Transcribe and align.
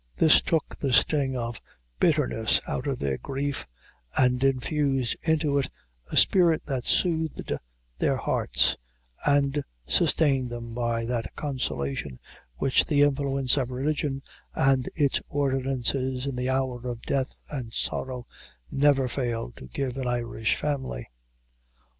This 0.15 0.41
took 0.41 0.79
the 0.79 0.91
sting 0.93 1.37
of 1.37 1.61
bitterness 1.99 2.59
out 2.67 2.87
of 2.87 2.97
their 2.97 3.19
grief, 3.19 3.67
and 4.17 4.43
infused 4.43 5.15
into 5.21 5.59
it 5.59 5.69
a 6.07 6.17
spirit 6.17 6.65
that 6.65 6.85
soothed 6.85 7.53
their 7.99 8.15
hearts, 8.17 8.75
and 9.27 9.63
sustained 9.85 10.49
them 10.49 10.73
by 10.73 11.05
that 11.05 11.35
consolation 11.35 12.19
which 12.57 12.83
the 12.85 13.03
influence 13.03 13.57
of 13.57 13.69
religion 13.69 14.23
and 14.55 14.89
its 14.95 15.21
ordinances, 15.29 16.25
in 16.25 16.35
the 16.35 16.49
hour 16.49 16.87
of 16.87 17.03
death 17.03 17.39
and 17.51 17.71
sorrow, 17.71 18.25
never 18.71 19.07
fail 19.07 19.51
to 19.55 19.67
give 19.67 19.93
to 19.93 20.01
an 20.01 20.07
Irish 20.07 20.55
family. 20.55 21.09